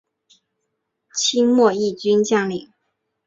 [1.13, 2.73] 清末毅军将领。